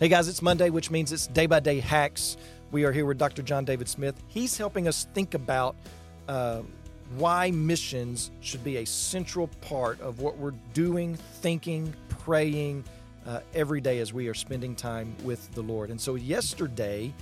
[0.00, 2.36] Hey guys, it's Monday, which means it's day by day hacks.
[2.70, 3.42] We are here with Dr.
[3.42, 4.14] John David Smith.
[4.28, 5.74] He's helping us think about
[6.28, 6.62] uh,
[7.16, 12.84] why missions should be a central part of what we're doing, thinking, praying
[13.26, 15.90] uh, every day as we are spending time with the Lord.
[15.90, 17.12] And so, yesterday,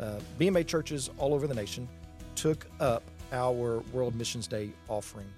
[0.00, 1.86] uh, BMA churches all over the nation
[2.34, 5.28] took up our World Missions Day offering.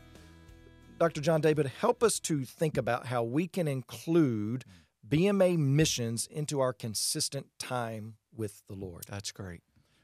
[1.01, 1.21] Dr.
[1.21, 4.65] John David, help us to think about how we can include
[5.09, 9.05] BMA missions into our consistent time with the Lord.
[9.09, 9.63] That's great.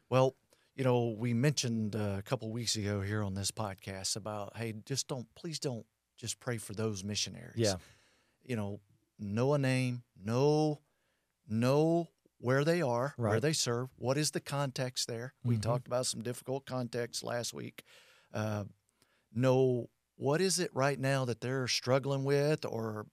[0.09, 0.37] Well,
[0.75, 4.75] you know, we mentioned uh, a couple weeks ago here on this podcast about, hey,
[4.87, 7.55] just don't, please don't just pray for those missionaries.
[7.57, 7.75] Yeah.
[8.45, 8.81] You know,
[9.19, 10.81] know a name, know,
[11.49, 12.09] know
[12.39, 15.35] where they are, where they serve, what is the context there.
[15.45, 15.63] We Mhm.
[15.63, 17.85] talked about some difficult context last week.
[18.33, 18.65] Uh,
[19.35, 23.07] know what is it right now that they're struggling with, or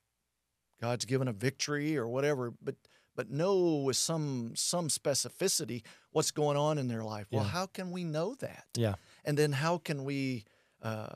[0.79, 2.51] God's given a victory, or whatever.
[2.61, 2.75] But
[3.15, 5.81] but know with some some specificity
[6.11, 7.27] what's going on in their life.
[7.31, 7.49] Well, Yeah.
[7.49, 8.65] how can we know that?
[8.75, 8.95] Yeah.
[9.25, 10.45] And then how can we,
[10.83, 11.07] uh,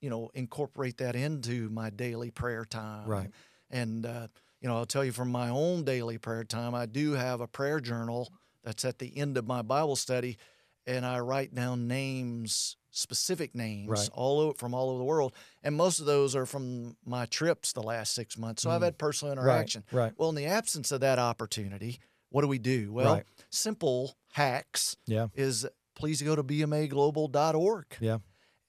[0.00, 3.08] you know, incorporate that into my daily prayer time?
[3.08, 3.30] Right.
[3.70, 4.28] And uh,
[4.60, 7.46] you know, I'll tell you from my own daily prayer time, I do have a
[7.46, 8.32] prayer journal
[8.64, 10.36] that's at the end of my Bible study,
[10.88, 14.10] and I write down names, specific names, Right.
[14.12, 17.72] all over, from all over the world, and most of those are from my trips
[17.72, 18.62] the last six months.
[18.62, 18.84] So I've Mm.
[18.86, 19.42] had personal Right.
[19.42, 19.84] interaction.
[19.92, 20.12] Right.
[20.18, 22.92] Well, in the absence of that opportunity, what do we do?
[22.92, 23.26] Well, Right.
[23.50, 25.28] simple hacks Yeah.
[25.34, 27.96] is please go to bmaglobal.org.
[28.00, 28.18] Yeah.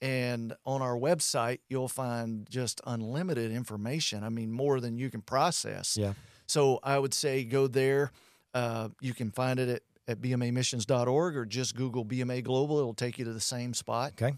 [0.01, 4.23] And on our website, you'll find just unlimited information.
[4.23, 5.97] I mean, more than you can process.
[5.97, 6.13] Yeah.
[6.47, 8.11] So I would say go there.
[8.53, 12.79] Uh, you can find it at, at bmamissions.org or just Google BMA Global.
[12.79, 14.13] It'll take you to the same spot.
[14.21, 14.35] Okay.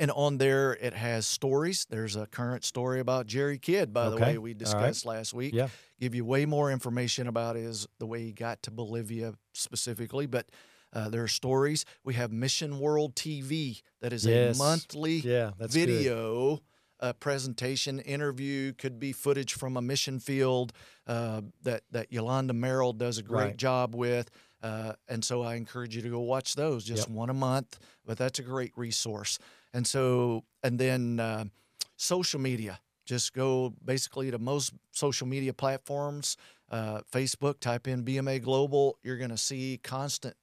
[0.00, 1.84] And on there, it has stories.
[1.90, 4.58] There's a current story about Jerry Kidd, by the way, we All right.
[4.58, 5.52] discussed last week.
[5.52, 5.68] Yeah.
[6.00, 10.48] Give you way more information about his the way he got to Bolivia specifically, but
[10.92, 11.84] uh, there are stories.
[12.04, 14.54] We have Mission World TV that is Yes.
[14.56, 15.50] a monthly Yeah.
[15.58, 15.88] That's good.
[17.00, 20.72] Uh, presentation, interview, could be footage from a mission field
[21.06, 23.56] uh, that that Yolanda Merrill does a great Right.
[23.56, 24.30] job with.
[24.62, 27.16] Uh, and so I encourage you to go watch those, just Yep.
[27.16, 27.78] one a month.
[28.04, 29.38] But that's a great resource.
[29.72, 31.44] And so, and then uh,
[31.96, 32.80] social media.
[33.06, 36.36] Just go basically to most social media platforms.
[36.70, 38.98] Uh, Facebook, type in BMA Global.
[39.02, 40.36] You're going to see constant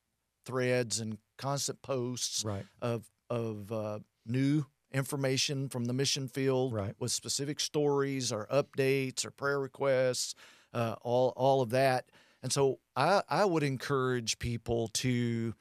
[0.46, 2.66] threads and constant posts Right.
[2.82, 4.66] of of uh, new
[4.96, 6.96] information from the mission field Right.
[7.00, 10.34] with specific stories or updates or prayer requests,
[10.74, 12.10] uh, all all of that.
[12.42, 15.54] And so I I would encourage people to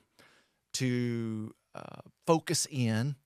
[0.74, 3.16] to uh, focus in.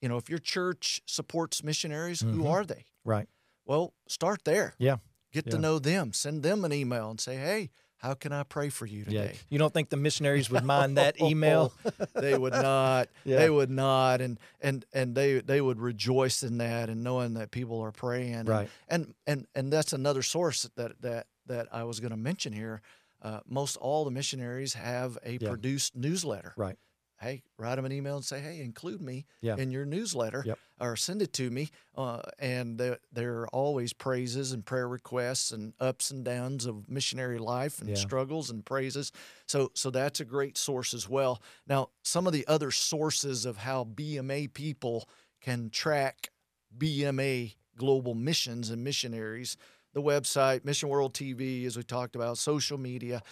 [0.00, 2.50] You know, if your church supports missionaries, who Mhm.
[2.50, 2.86] are they?
[3.04, 3.28] Right.
[3.64, 4.74] Well, start there.
[4.78, 4.96] Yeah.
[5.32, 5.52] Get Yeah.
[5.52, 6.12] to know them.
[6.12, 7.70] Send them an email and say, "Hey,
[8.02, 9.22] how can I pray for you Yeah.
[9.28, 11.72] today?" You don't think the missionaries would mind that email?
[12.14, 13.08] they would not.
[13.24, 13.38] Yeah.
[13.38, 17.50] They would not, and and and they they would rejoice in that and knowing that
[17.52, 18.34] people are praying.
[18.34, 18.68] And, Right.
[18.88, 22.82] And and and that's another source that that that I was going to mention here.
[23.22, 25.48] Uh, most all the missionaries have a Yeah.
[25.48, 26.52] produced newsletter.
[26.56, 26.76] Right.
[27.22, 29.56] Hey, write them an email and say, hey, include me Yeah.
[29.56, 30.58] in your newsletter Yep.
[30.80, 31.70] or send it to me.
[31.94, 36.88] Uh, and there, there are always praises and prayer requests and ups and downs of
[36.88, 37.96] missionary life and Yeah.
[37.96, 39.12] struggles and praises.
[39.46, 41.40] So, so that's a great source as well.
[41.66, 45.08] Now, some of the other sources of how BMA people
[45.40, 46.30] can track
[46.76, 49.56] BMA global missions and missionaries
[49.94, 53.22] the website, Mission World TV, as we talked about, social media,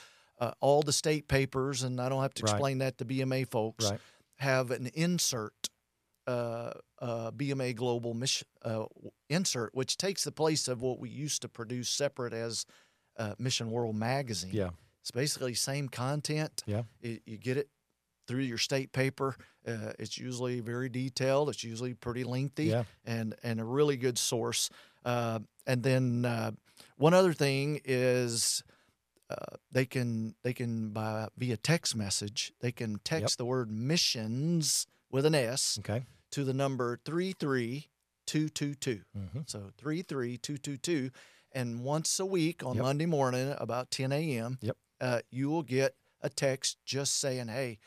[0.41, 2.53] uh, all the state papers, and I don't have to Right.
[2.53, 4.01] explain that to BMA folks, Right.
[4.39, 5.69] have an insert,
[6.27, 8.87] uh, uh, BMA Global mission, uh,
[9.29, 12.65] insert, which takes the place of what we used to produce separate as
[13.17, 14.53] uh, Mission World Magazine.
[14.55, 14.71] Yeah.
[15.03, 16.63] It's basically same content.
[16.67, 16.85] Yeah.
[17.03, 17.69] You, you get it
[18.27, 19.37] through your state paper.
[19.67, 21.49] Uh, it's usually very detailed.
[21.51, 22.85] It's usually pretty lengthy Yeah.
[23.05, 24.71] and and a really good source.
[25.05, 26.53] Uh, and then uh,
[26.97, 28.63] one other thing is
[29.31, 34.87] uh, they can they can by via text message they can text the word missions
[35.11, 36.05] with an S Okay.
[36.33, 37.89] to the number three three
[38.27, 39.03] two two two.
[39.17, 39.41] Mm-hmm.
[39.47, 41.11] So three three two two two,
[41.53, 42.83] and once a week on Yep.
[42.85, 44.59] Monday morning about ten a.m.
[44.61, 44.77] Yep.
[45.01, 47.79] Uh, you will get a text just saying, "Hey,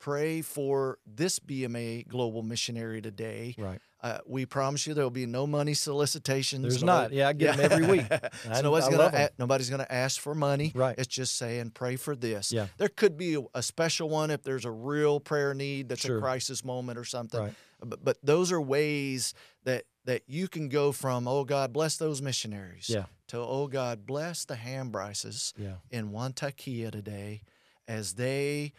[0.00, 3.80] pray for this BMA global missionary today." Right.
[4.02, 6.62] Uh, we promise you there will be no money solicitations.
[6.62, 7.12] There's not.
[7.12, 8.06] Yeah, I get 'em every week.
[8.42, 10.72] So nobody's gonna a- nobody's gonna ask for money.
[10.74, 10.94] Right.
[10.98, 12.50] It's just saying pray for this.
[12.50, 12.68] Yeah.
[12.78, 16.16] There could be a, a special one if there's a real prayer need that's Sure.
[16.16, 17.40] a crisis moment or something.
[17.40, 17.54] Right.
[17.84, 22.22] But, but those are ways that that you can go from oh God bless those
[22.22, 23.04] missionaries Yeah.
[23.28, 25.74] to, oh God, bless the Hambrices Yeah.
[25.90, 27.42] in Wantakia today
[27.86, 28.72] as they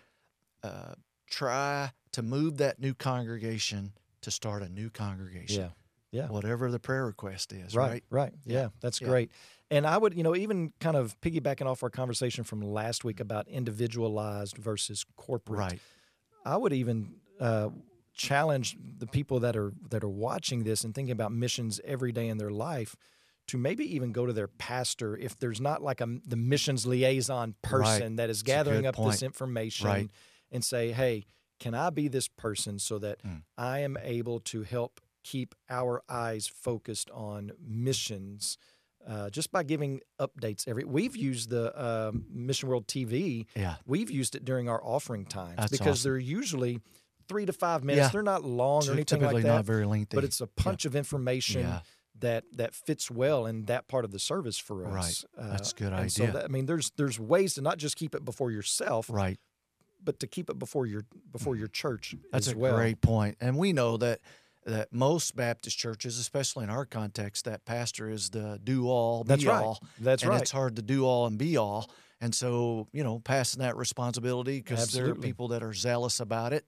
[0.63, 0.95] uh,
[1.31, 5.61] try to move that new congregation to start a new congregation.
[5.61, 5.69] Yeah.
[6.11, 6.27] Yeah.
[6.27, 8.03] Whatever the prayer request is, Right, right?
[8.09, 8.33] right.
[8.45, 9.07] Yeah, that's Yeah.
[9.07, 9.31] great.
[9.71, 13.21] And I would, you know, even kind of piggybacking off our conversation from last week
[13.21, 15.59] about individualized versus corporate.
[15.59, 15.79] Right.
[16.43, 17.69] I would even uh,
[18.13, 22.27] challenge the people that are that are watching this and thinking about missions every day
[22.27, 22.95] in their life
[23.47, 27.55] to maybe even go to their pastor if there's not like a the missions liaison
[27.61, 30.09] person that is gathering up this information Right.
[30.51, 31.25] And say, "Hey,
[31.59, 33.43] can I be this person so that Mm.
[33.57, 38.57] I am able to help keep our eyes focused on missions?"
[39.07, 43.77] Uh, just by giving updates every, we've used the um Mission World TV Yeah.
[43.87, 46.11] we've used it during our offering times That's because awesome.
[46.11, 46.79] they're usually
[47.27, 48.05] three to five minutes.
[48.07, 48.11] Yeah.
[48.11, 50.15] They're not long or anything Typically like that, not very lengthy.
[50.15, 51.81] but it's a punch of information Yeah.
[52.19, 55.25] that that fits well in that part of the service for us.
[55.35, 55.49] Right.
[55.49, 56.33] That's a good and So idea.
[56.33, 59.39] that, I mean, there's there's ways to not just keep it before yourself, right.
[60.03, 62.75] But to keep it before your before your church That's a well.
[62.75, 63.37] great point.
[63.41, 64.19] And we know that
[64.65, 69.29] that most Baptist churches, especially in our context, that pastor is the do all, be
[69.29, 69.63] That's right.
[69.63, 69.79] all.
[69.99, 70.41] That's and right.
[70.41, 71.89] it's hard to do all and be all.
[72.19, 76.53] And so, you know, passing that responsibility because there are people that are zealous about
[76.53, 76.65] it.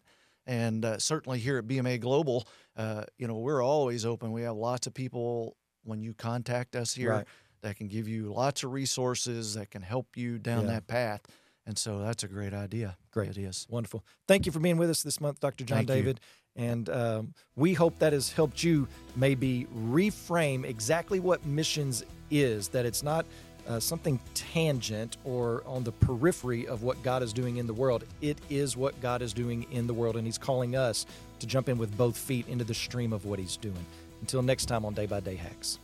[0.47, 4.31] And uh, certainly here at BMA Global, uh, you know, we're always open.
[4.31, 7.27] We have lots of people when you contact us here Right.
[7.61, 10.71] that can give you lots of resources that can help you down Yeah.
[10.71, 11.21] that path.
[11.65, 12.97] And so that's a great idea.
[13.11, 13.29] Great.
[13.29, 13.67] It is.
[13.69, 14.03] Wonderful.
[14.27, 15.63] Thank you for being with us this month, Dr.
[15.63, 15.95] John Thank you.
[15.95, 16.19] David.
[16.55, 22.85] And um, we hope that has helped you maybe reframe exactly what missions is, that
[22.85, 23.25] it's not
[23.67, 28.03] uh, something tangent or on the periphery of what God is doing in the world.
[28.21, 31.05] It is what God is doing in the world, and He's calling us
[31.39, 33.85] to jump in with both feet into the stream of what He's doing.
[34.21, 35.79] Until next time on Day by Day Hacks.